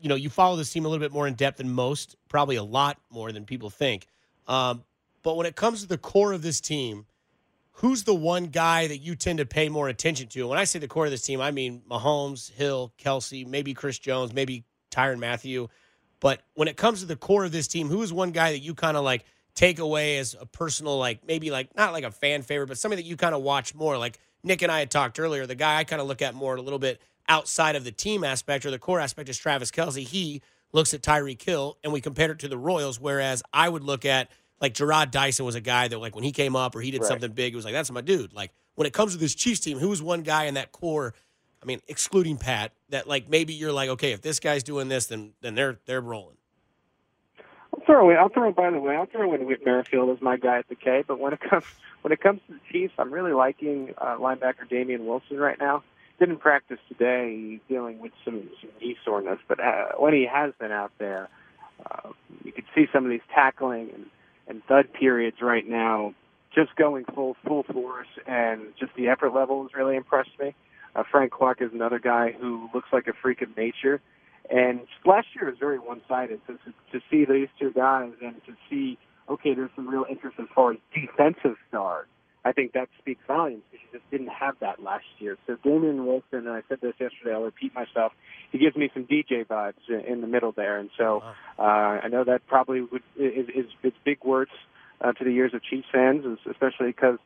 you 0.00 0.08
know 0.08 0.14
you 0.14 0.30
follow 0.30 0.56
this 0.56 0.72
team 0.72 0.84
a 0.84 0.88
little 0.88 1.04
bit 1.04 1.12
more 1.12 1.26
in 1.26 1.34
depth 1.34 1.58
than 1.58 1.70
most, 1.70 2.16
probably 2.28 2.56
a 2.56 2.62
lot 2.62 2.98
more 3.10 3.32
than 3.32 3.44
people 3.44 3.70
think. 3.70 4.06
Um, 4.46 4.84
but 5.22 5.36
when 5.36 5.46
it 5.46 5.56
comes 5.56 5.82
to 5.82 5.88
the 5.88 5.98
core 5.98 6.32
of 6.32 6.42
this 6.42 6.60
team, 6.60 7.06
who's 7.72 8.04
the 8.04 8.14
one 8.14 8.46
guy 8.46 8.86
that 8.86 8.98
you 8.98 9.14
tend 9.14 9.38
to 9.38 9.46
pay 9.46 9.68
more 9.68 9.88
attention 9.88 10.28
to? 10.28 10.48
When 10.48 10.58
I 10.58 10.64
say 10.64 10.78
the 10.78 10.88
core 10.88 11.06
of 11.06 11.10
this 11.10 11.22
team, 11.22 11.40
I 11.40 11.50
mean 11.50 11.82
Mahomes, 11.90 12.50
Hill, 12.52 12.92
Kelce, 12.98 13.46
maybe 13.46 13.74
Chris 13.74 13.98
Jones, 13.98 14.32
maybe 14.32 14.64
Tyrann 14.90 15.18
Mathieu. 15.18 15.68
But 16.20 16.42
when 16.54 16.68
it 16.68 16.76
comes 16.76 17.00
to 17.00 17.06
the 17.06 17.16
core 17.16 17.44
of 17.44 17.52
this 17.52 17.68
team, 17.68 17.88
who 17.88 18.02
is 18.02 18.12
one 18.12 18.30
guy 18.30 18.52
that 18.52 18.60
you 18.60 18.74
kind 18.74 18.96
of 18.96 19.04
like 19.04 19.24
take 19.54 19.78
away 19.78 20.18
as 20.18 20.34
a 20.38 20.46
personal, 20.46 20.98
like 20.98 21.26
maybe 21.26 21.50
like 21.50 21.74
not 21.76 21.92
like 21.92 22.04
a 22.04 22.10
fan 22.10 22.42
favorite, 22.42 22.68
but 22.68 22.78
somebody 22.78 23.02
that 23.02 23.08
you 23.08 23.16
kind 23.16 23.34
of 23.34 23.42
watch 23.42 23.74
more? 23.74 23.98
Like 23.98 24.18
Nick 24.42 24.62
and 24.62 24.72
I 24.72 24.78
had 24.78 24.90
talked 24.90 25.18
earlier. 25.18 25.46
The 25.46 25.54
guy 25.54 25.76
I 25.76 25.84
kind 25.84 26.00
of 26.00 26.08
look 26.08 26.22
at 26.22 26.34
more 26.34 26.56
a 26.56 26.62
little 26.62 26.78
bit 26.78 27.00
outside 27.28 27.76
of 27.76 27.84
the 27.84 27.92
team 27.92 28.24
aspect 28.24 28.64
or 28.66 28.70
the 28.70 28.78
core 28.78 29.00
aspect 29.00 29.28
is 29.28 29.38
Travis 29.38 29.70
Kelce. 29.70 30.06
He 30.06 30.42
looks 30.72 30.92
at 30.94 31.02
Tyreek 31.02 31.42
Hill 31.42 31.78
and 31.84 31.92
we 31.92 32.00
compared 32.00 32.30
it 32.30 32.38
to 32.40 32.48
the 32.48 32.58
Royals. 32.58 33.00
Whereas 33.00 33.42
I 33.52 33.68
would 33.68 33.84
look 33.84 34.04
at 34.04 34.30
like 34.60 34.74
Jarrod 34.74 35.10
Dyson 35.10 35.44
was 35.44 35.54
a 35.54 35.60
guy 35.60 35.88
that 35.88 35.98
like 35.98 36.14
when 36.14 36.24
he 36.24 36.32
came 36.32 36.56
up 36.56 36.74
or 36.74 36.80
he 36.80 36.90
did 36.90 37.02
Right. 37.02 37.08
something 37.08 37.32
big, 37.32 37.52
it 37.52 37.56
was 37.56 37.64
like 37.64 37.74
that's 37.74 37.90
my 37.90 38.00
dude. 38.00 38.32
Like 38.32 38.52
when 38.74 38.86
it 38.86 38.92
comes 38.92 39.12
to 39.12 39.18
this 39.18 39.34
Chiefs 39.34 39.60
team, 39.60 39.78
who's 39.78 40.02
one 40.02 40.22
guy 40.22 40.44
in 40.44 40.54
that 40.54 40.72
core? 40.72 41.14
I 41.62 41.66
mean, 41.66 41.80
excluding 41.88 42.36
Pat, 42.36 42.72
that 42.90 43.08
like 43.08 43.28
maybe 43.28 43.52
you're 43.52 43.72
like, 43.72 43.88
okay, 43.90 44.12
if 44.12 44.22
this 44.22 44.38
guy's 44.40 44.62
doing 44.62 44.88
this, 44.88 45.06
then 45.06 45.32
then 45.40 45.54
they're 45.54 45.78
they're 45.86 46.00
rolling. 46.00 46.36
I'll 47.74 47.84
throw 47.84 48.10
in. 48.10 48.16
I'll 48.16 48.28
throw. 48.28 48.52
By 48.52 48.70
the 48.70 48.78
way, 48.78 48.96
I'll 48.96 49.06
throw 49.06 49.34
in 49.34 49.46
Whit 49.46 49.64
Merrifield 49.64 50.10
as 50.10 50.22
my 50.22 50.36
guy 50.36 50.58
at 50.58 50.68
the 50.68 50.74
K. 50.74 51.04
But 51.06 51.18
when 51.18 51.32
it 51.32 51.40
comes 51.40 51.64
when 52.02 52.12
it 52.12 52.20
comes 52.20 52.40
to 52.46 52.54
the 52.54 52.60
Chiefs, 52.72 52.94
I'm 52.98 53.12
really 53.12 53.32
liking 53.32 53.94
uh, 53.98 54.16
linebacker 54.18 54.68
Damien 54.68 55.06
Wilson 55.06 55.38
right 55.38 55.58
now. 55.58 55.82
Didn't 56.18 56.38
practice 56.38 56.78
today. 56.88 57.60
Dealing 57.68 57.98
with 57.98 58.12
some, 58.24 58.48
knee 58.80 58.96
soreness, 59.04 59.38
but 59.48 59.60
uh, 59.60 59.88
when 59.98 60.14
he 60.14 60.26
has 60.30 60.52
been 60.58 60.72
out 60.72 60.92
there, 60.98 61.28
uh, 61.84 62.10
you 62.44 62.52
could 62.52 62.64
see 62.74 62.86
some 62.92 63.04
of 63.04 63.10
these 63.10 63.20
tackling 63.34 63.90
and, 63.94 64.06
and 64.48 64.62
thud 64.64 64.92
periods 64.92 65.38
right 65.42 65.68
now, 65.68 66.14
just 66.54 66.74
going 66.76 67.04
full 67.14 67.36
full 67.46 67.64
force, 67.64 68.06
and 68.26 68.62
just 68.78 68.94
the 68.96 69.08
effort 69.08 69.34
level 69.34 69.62
has 69.62 69.74
really 69.74 69.96
impressed 69.96 70.30
me. 70.40 70.54
Uh, 70.94 71.02
Frank 71.10 71.32
Clark 71.32 71.60
is 71.60 71.70
another 71.74 71.98
guy 71.98 72.32
who 72.32 72.70
looks 72.72 72.88
like 72.92 73.06
a 73.06 73.12
freak 73.12 73.42
of 73.42 73.54
nature. 73.56 74.00
And 74.48 74.80
last 75.04 75.28
year 75.34 75.50
was 75.50 75.58
very 75.58 75.78
one-sided. 75.78 76.40
So 76.46 76.54
to, 76.54 76.98
to 76.98 77.04
see 77.10 77.24
these 77.30 77.48
two 77.58 77.72
guys 77.72 78.12
and 78.22 78.36
to 78.46 78.54
see, 78.70 78.96
okay, 79.28 79.54
there's 79.54 79.70
some 79.76 79.88
real 79.88 80.06
interest 80.08 80.36
as 80.38 80.46
far 80.54 80.72
as 80.72 80.78
defensive 80.94 81.56
stars. 81.68 82.06
I 82.46 82.52
think 82.52 82.74
that 82.74 82.88
speaks 83.00 83.20
volumes 83.26 83.64
because 83.72 83.84
you 83.90 83.98
just 83.98 84.08
didn't 84.12 84.28
have 84.28 84.54
that 84.60 84.80
last 84.80 85.04
year. 85.18 85.36
So 85.48 85.56
Damien 85.64 86.06
Wilson, 86.06 86.46
and 86.46 86.50
I 86.50 86.62
said 86.68 86.78
this 86.80 86.94
yesterday, 87.00 87.34
I'll 87.34 87.42
repeat 87.42 87.74
myself. 87.74 88.12
He 88.52 88.58
gives 88.58 88.76
me 88.76 88.88
some 88.94 89.04
DJ 89.04 89.44
vibes 89.44 89.82
in, 89.88 90.20
the 90.20 90.28
middle 90.28 90.52
there, 90.52 90.78
and 90.78 90.88
so 90.96 91.24
uh, 91.58 91.62
I 91.62 92.06
know 92.06 92.22
that 92.22 92.46
probably 92.46 92.82
would 92.82 93.02
is, 93.16 93.48
is 93.48 93.66
it's 93.82 93.96
big 94.04 94.22
words 94.24 94.52
uh, 95.00 95.10
to 95.12 95.24
the 95.24 95.30
ears 95.30 95.54
of 95.54 95.62
Chiefs 95.64 95.88
fans, 95.92 96.24
especially 96.48 96.86
because 96.86 97.18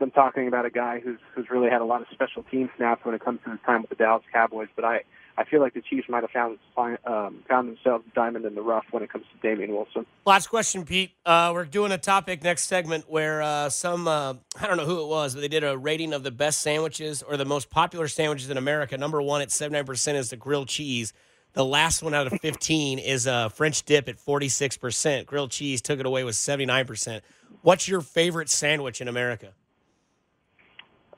I'm 0.00 0.10
talking 0.10 0.48
about 0.48 0.66
a 0.66 0.70
guy 0.70 0.98
who's 0.98 1.20
who's 1.36 1.48
really 1.48 1.70
had 1.70 1.80
a 1.80 1.84
lot 1.84 2.00
of 2.00 2.08
special 2.12 2.42
team 2.42 2.68
snaps 2.76 3.04
when 3.04 3.14
it 3.14 3.24
comes 3.24 3.38
to 3.44 3.52
his 3.52 3.60
time 3.64 3.82
with 3.82 3.90
the 3.90 3.96
Dallas 3.96 4.24
Cowboys. 4.32 4.68
But 4.74 4.84
I 4.84 5.04
I 5.38 5.44
feel 5.44 5.60
like 5.60 5.74
the 5.74 5.82
Chiefs 5.82 6.08
might 6.08 6.22
have 6.22 6.30
found 6.30 6.58
um, 7.04 7.44
found 7.48 7.68
themselves 7.68 8.04
diamond 8.14 8.46
in 8.46 8.54
the 8.54 8.62
rough 8.62 8.84
when 8.90 9.02
it 9.02 9.10
comes 9.10 9.24
to 9.32 9.48
Damien 9.48 9.72
Wilson. 9.72 10.06
Last 10.24 10.46
question, 10.46 10.84
Pete. 10.84 11.10
Uh, 11.26 11.50
we're 11.52 11.66
doing 11.66 11.92
a 11.92 11.98
topic 11.98 12.42
next 12.42 12.64
segment 12.64 13.04
where 13.08 13.42
uh, 13.42 13.68
some 13.68 14.08
uh, 14.08 14.34
I 14.58 14.66
don't 14.66 14.76
know 14.78 14.86
who 14.86 15.02
it 15.02 15.08
was, 15.08 15.34
but 15.34 15.42
they 15.42 15.48
did 15.48 15.62
a 15.62 15.76
rating 15.76 16.14
of 16.14 16.22
the 16.22 16.30
best 16.30 16.60
sandwiches 16.62 17.22
or 17.22 17.36
the 17.36 17.44
most 17.44 17.68
popular 17.68 18.08
sandwiches 18.08 18.48
in 18.48 18.56
America. 18.56 18.96
Number 18.96 19.20
one 19.20 19.42
at 19.42 19.50
seventy 19.50 19.78
nine 19.78 19.86
percent 19.86 20.16
is 20.16 20.30
the 20.30 20.36
grilled 20.36 20.68
cheese. 20.68 21.12
The 21.52 21.64
last 21.64 22.02
one 22.02 22.14
out 22.14 22.26
of 22.26 22.38
fifteen 22.40 22.98
is 22.98 23.26
a 23.26 23.50
French 23.50 23.84
dip 23.84 24.08
at 24.08 24.18
forty 24.18 24.48
six 24.48 24.76
percent. 24.76 25.26
Grilled 25.26 25.50
cheese 25.50 25.82
took 25.82 26.00
it 26.00 26.06
away 26.06 26.24
with 26.24 26.36
seventy 26.36 26.66
nine 26.66 26.86
percent. 26.86 27.22
What's 27.62 27.88
your 27.88 28.00
favorite 28.00 28.48
sandwich 28.48 29.00
in 29.00 29.08
America? 29.08 29.52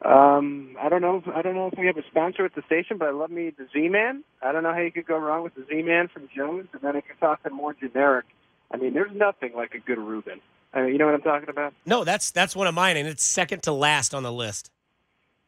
Um, 0.04 0.76
I 0.80 0.88
don't 0.88 1.02
know. 1.02 1.16
If, 1.16 1.34
I 1.34 1.42
don't 1.42 1.56
know 1.56 1.66
if 1.72 1.78
we 1.78 1.86
have 1.86 1.96
a 1.96 2.06
sponsor 2.08 2.44
at 2.44 2.54
the 2.54 2.62
station, 2.66 2.98
but 2.98 3.08
I 3.08 3.10
love 3.10 3.30
me 3.30 3.50
the 3.50 3.66
Z-Man. 3.72 4.22
I 4.42 4.52
don't 4.52 4.62
know 4.62 4.72
how 4.72 4.80
you 4.80 4.92
could 4.92 5.06
go 5.06 5.18
wrong 5.18 5.42
with 5.42 5.54
the 5.56 5.64
Z-Man 5.68 6.08
from 6.08 6.28
Jones. 6.34 6.68
And 6.72 6.82
then 6.82 6.94
if 6.94 7.04
you're 7.20 7.36
to 7.36 7.50
more 7.50 7.74
generic, 7.74 8.26
I 8.70 8.76
mean, 8.76 8.94
there's 8.94 9.10
nothing 9.14 9.52
like 9.56 9.74
a 9.74 9.80
good 9.80 9.98
Reuben. 9.98 10.40
I 10.72 10.82
mean, 10.82 10.92
you 10.92 10.98
know 10.98 11.06
what 11.06 11.14
I'm 11.14 11.22
talking 11.22 11.48
about? 11.48 11.74
No, 11.86 12.04
that's 12.04 12.30
that's 12.30 12.54
one 12.54 12.66
of 12.66 12.74
mine, 12.74 12.96
and 12.96 13.08
it's 13.08 13.24
second 13.24 13.62
to 13.64 13.72
last 13.72 14.14
on 14.14 14.22
the 14.22 14.32
list. 14.32 14.70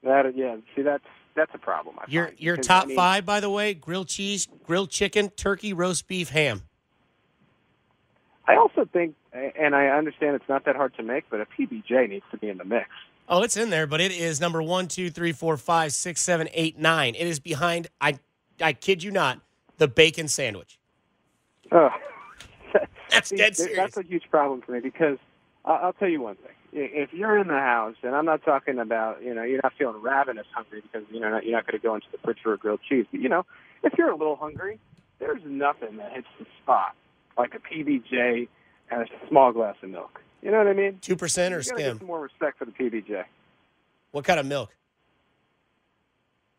That 0.02 0.34
yeah. 0.34 0.56
See, 0.74 0.82
that's 0.82 1.04
that's 1.36 1.50
a 1.54 1.58
problem. 1.58 1.96
I 1.98 2.06
Your 2.08 2.26
find, 2.28 2.40
your 2.40 2.56
top 2.56 2.84
I 2.84 2.86
mean, 2.86 2.96
five, 2.96 3.26
by 3.26 3.40
the 3.40 3.50
way: 3.50 3.74
grilled 3.74 4.08
cheese, 4.08 4.48
grilled 4.66 4.90
chicken, 4.90 5.28
turkey, 5.30 5.72
roast 5.72 6.08
beef, 6.08 6.30
ham. 6.30 6.62
I 8.48 8.56
also 8.56 8.88
think, 8.90 9.14
and 9.32 9.76
I 9.76 9.88
understand 9.88 10.34
it's 10.34 10.48
not 10.48 10.64
that 10.64 10.74
hard 10.74 10.94
to 10.96 11.02
make, 11.02 11.24
but 11.30 11.40
a 11.40 11.46
PBJ 11.46 12.08
needs 12.08 12.24
to 12.32 12.38
be 12.38 12.48
in 12.48 12.58
the 12.58 12.64
mix. 12.64 12.88
Oh, 13.30 13.44
it's 13.44 13.56
in 13.56 13.70
there, 13.70 13.86
but 13.86 14.00
it 14.00 14.10
is 14.10 14.40
number 14.40 14.60
one, 14.60 14.88
two, 14.88 15.08
three, 15.08 15.30
four, 15.30 15.56
five, 15.56 15.92
six, 15.92 16.20
seven, 16.20 16.48
eight, 16.52 16.76
nine. 16.78 17.14
It 17.14 17.28
is 17.28 17.38
behind. 17.38 17.86
I, 18.00 18.18
I 18.60 18.72
kid 18.72 19.04
you 19.04 19.12
not, 19.12 19.40
the 19.78 19.86
bacon 19.86 20.26
sandwich. 20.26 20.80
Oh, 21.70 21.90
That's 23.10 23.30
dead 23.30 23.56
serious. 23.56 23.76
That's 23.76 23.96
a 23.96 24.02
huge 24.02 24.24
problem 24.30 24.62
for 24.62 24.72
me 24.72 24.80
because 24.80 25.18
I'll 25.64 25.92
tell 25.92 26.08
you 26.08 26.20
one 26.20 26.34
thing. 26.36 26.52
If 26.72 27.12
you're 27.12 27.38
in 27.38 27.46
the 27.46 27.54
house, 27.54 27.96
and 28.02 28.14
I'm 28.14 28.24
not 28.24 28.44
talking 28.44 28.78
about, 28.78 29.22
you 29.22 29.32
know, 29.32 29.42
you're 29.42 29.60
not 29.62 29.72
feeling 29.78 30.00
ravenous 30.02 30.46
hungry 30.52 30.82
because 30.82 31.06
you 31.12 31.20
know 31.20 31.40
you're 31.42 31.56
not 31.56 31.66
going 31.66 31.80
to 31.80 31.82
go 31.82 31.94
into 31.94 32.06
the 32.12 32.18
fridge 32.18 32.38
for 32.42 32.52
a 32.52 32.58
grilled 32.58 32.80
cheese, 32.88 33.06
but 33.10 33.20
you 33.20 33.28
know, 33.28 33.44
if 33.82 33.92
you're 33.96 34.10
a 34.10 34.16
little 34.16 34.36
hungry, 34.36 34.78
there's 35.18 35.42
nothing 35.44 35.96
that 35.98 36.12
hits 36.12 36.28
the 36.38 36.46
spot 36.62 36.94
like 37.38 37.54
a 37.54 37.58
PBJ 37.58 38.48
and 38.90 39.02
a 39.02 39.06
small 39.28 39.52
glass 39.52 39.76
of 39.82 39.90
milk. 39.90 40.20
You 40.42 40.50
know 40.50 40.58
what 40.58 40.68
I 40.68 40.72
mean? 40.72 40.98
Two 41.00 41.16
percent 41.16 41.54
or 41.54 41.58
You 41.58 41.64
got 41.64 41.76
get 41.78 41.84
skim? 41.86 41.98
some 41.98 42.06
more 42.06 42.20
respect 42.20 42.58
for 42.58 42.64
the 42.64 42.72
PBJ. 42.72 43.24
What 44.12 44.24
kind 44.24 44.40
of 44.40 44.46
milk? 44.46 44.74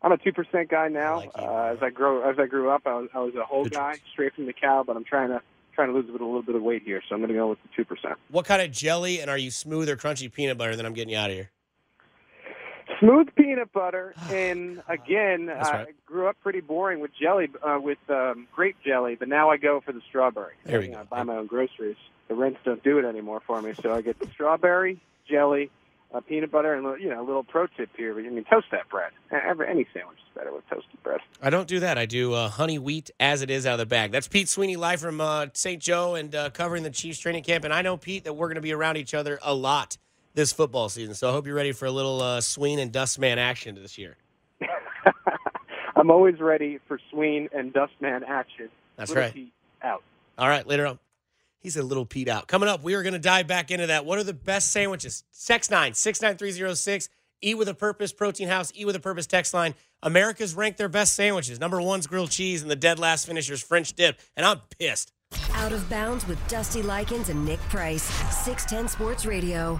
I'm 0.02 0.12
a 0.12 0.18
two 0.18 0.32
percent 0.34 0.70
guy 0.70 0.88
now. 0.88 1.14
I 1.14 1.18
like 1.18 1.32
uh, 1.36 1.64
as 1.74 1.78
I 1.82 1.90
grow, 1.90 2.28
as 2.30 2.38
I 2.40 2.46
grew 2.48 2.70
up, 2.72 2.84
I 2.86 2.96
was, 2.96 3.10
I 3.14 3.20
was 3.20 3.36
a 3.36 3.44
whole 3.44 3.64
Good 3.64 3.74
guy, 3.74 3.94
choice. 3.94 4.02
straight 4.12 4.34
from 4.36 4.46
the 4.48 4.54
cow. 4.54 4.84
But 4.86 4.96
I'm 4.96 5.04
trying 5.04 5.30
to 5.30 5.42
trying 5.74 5.90
to 5.90 5.94
lose 5.94 6.06
a, 6.10 6.12
bit, 6.12 6.22
a 6.22 6.26
little 6.26 6.42
bit 6.42 6.56
of 6.56 6.62
weight 6.64 6.82
here, 6.84 7.02
so 7.08 7.16
I'm 7.16 7.22
going 7.22 7.30
to 7.30 7.36
go 7.36 7.48
with 7.50 7.60
the 7.64 7.70
two 7.76 7.86
percent. 7.86 8.16
What 8.30 8.46
kind 8.46 8.62
of 8.62 8.72
jelly? 8.72 9.20
And 9.22 9.30
are 9.30 9.38
you 9.38 9.52
smooth 9.52 9.90
or 9.90 9.96
crunchy 9.98 10.32
peanut 10.32 10.58
butter? 10.58 10.76
Then 10.76 10.86
I'm 10.86 10.94
getting 10.94 11.10
you 11.14 11.18
out 11.18 11.30
of 11.30 11.36
here. 11.36 11.50
Smooth 13.02 13.30
peanut 13.36 13.74
butter, 13.74 14.14
and 14.30 14.82
again, 14.88 15.48
That's 15.48 15.70
I 15.70 15.88
grew 16.06 16.28
up 16.28 16.38
pretty 16.42 16.62
boring 16.62 17.00
with 17.00 17.12
jelly, 17.20 17.50
uh, 17.62 17.80
with 17.82 17.98
um, 18.10 18.48
grape 18.54 18.78
jelly, 18.86 19.16
but 19.16 19.28
now 19.28 19.50
I 19.50 19.58
go 19.58 19.82
for 19.82 19.92
the 19.92 20.02
strawberry. 20.08 20.54
There 20.64 20.80
we 20.80 20.88
You 20.88 20.94
go. 20.94 21.00
I 21.00 21.04
buy 21.04 21.24
my 21.24 21.38
own 21.38 21.48
groceries. 21.48 21.98
The 22.28 22.36
rents 22.36 22.60
don't 22.64 22.82
do 22.84 23.00
it 23.00 23.06
anymore 23.06 23.42
for 23.46 23.62
me, 23.62 23.74
so 23.82 23.94
I 23.94 24.02
get 24.02 24.20
the 24.20 24.28
strawberry, 24.28 25.02
jelly, 25.28 25.70
uh, 26.14 26.22
peanut 26.22 26.52
butter, 26.52 26.74
and 26.76 27.02
you 27.02 27.10
know, 27.10 27.22
a 27.22 27.26
little 27.26 27.44
pro 27.44 27.68
tip 27.68 27.90
here. 27.98 28.14
But 28.14 28.26
I 28.26 28.30
mean, 28.30 28.46
toast 28.46 28.68
that 28.72 28.88
bread. 28.90 29.12
Every, 29.32 29.68
any 29.68 29.88
sandwich 29.94 30.18
is 30.20 30.36
better 30.36 30.54
with 30.54 30.68
toasted 30.70 31.02
bread. 31.04 31.20
I 31.42 31.50
don't 31.50 31.68
do 31.68 31.80
that. 31.80 31.98
I 31.98 32.06
do 32.06 32.34
uh, 32.34 32.50
honey 32.50 32.78
wheat 32.80 33.10
as 33.20 33.42
it 33.42 33.50
is 33.50 33.66
out 33.66 33.74
of 33.74 33.80
the 33.80 33.86
bag. 33.86 34.12
That's 34.12 34.28
Pete 34.28 34.48
Sweeney 34.48 34.76
live 34.76 35.02
from 35.02 35.20
uh, 35.20 35.48
St. 35.54 35.82
Joe 35.82 36.16
and 36.16 36.34
uh, 36.36 36.50
covering 36.52 36.84
the 36.84 36.90
Chiefs 36.90 37.20
training 37.20 37.44
camp. 37.44 37.66
And 37.66 37.74
I 37.74 37.82
know 37.82 37.98
Pete 37.98 38.26
that 38.26 38.34
we're 38.34 38.48
going 38.48 38.56
to 38.56 38.62
be 38.62 38.74
around 38.74 38.98
each 38.98 39.14
other 39.14 39.40
a 39.42 39.54
lot 39.54 39.98
this 40.34 40.54
football 40.54 40.90
season. 40.90 41.14
So 41.16 41.30
I 41.30 41.32
hope 41.32 41.46
you're 41.46 41.56
ready 41.56 41.72
for 41.72 41.86
a 41.86 41.92
little 41.92 42.22
uh, 42.22 42.42
Sween 42.42 42.80
and 42.80 42.92
Dustman 42.92 43.38
action 43.40 43.76
this 43.76 43.98
year. 43.98 44.18
I'm 45.96 46.10
always 46.10 46.40
ready 46.40 46.80
for 46.88 47.00
Sween 47.12 47.50
and 47.54 47.74
Dustman 47.74 48.24
action. 48.24 48.70
That's 48.98 49.12
Little 49.12 49.24
right. 49.24 49.34
Pete 49.34 49.54
out. 49.84 50.04
All 50.38 50.48
right, 50.48 50.66
later 50.66 50.88
on. 50.88 51.00
He's 51.60 51.78
a 51.78 51.84
little 51.84 52.06
Pete 52.06 52.28
out. 52.28 52.48
Coming 52.48 52.68
up, 52.68 52.82
we 52.82 52.96
are 52.96 53.04
going 53.04 53.14
to 53.14 53.20
dive 53.20 53.46
back 53.46 53.70
into 53.70 53.88
that. 53.88 54.04
What 54.06 54.18
are 54.18 54.24
the 54.24 54.34
best 54.34 54.72
sandwiches? 54.72 55.24
Sex 55.32 55.70
9 55.70 55.94
69306. 55.94 57.10
Eat 57.44 57.58
with 57.58 57.68
a 57.68 57.74
Purpose, 57.74 58.14
Protein 58.14 58.48
House, 58.48 58.72
Eat 58.76 58.86
with 58.86 58.96
a 58.96 59.00
Purpose 59.00 59.28
text 59.28 59.54
line. 59.54 59.74
America's 60.04 60.56
ranked 60.56 60.78
their 60.78 60.90
best 60.90 61.14
sandwiches. 61.14 61.60
Number 61.60 61.82
one's 61.82 62.08
grilled 62.08 62.32
cheese, 62.32 62.62
and 62.62 62.70
the 62.70 62.76
dead 62.76 63.00
last 63.00 63.28
finisher's 63.28 63.62
French 63.62 63.94
dip. 63.94 64.20
And 64.36 64.46
I'm 64.46 64.62
pissed. 64.80 65.12
Out 65.54 65.72
of 65.72 65.88
bounds 65.90 66.28
with 66.28 66.46
Dusty 66.48 66.82
Likens 66.82 67.30
and 67.30 67.46
Nick 67.46 67.60
Price. 67.62 68.04
610 68.04 68.88
Sports 68.90 69.26
Radio. 69.26 69.80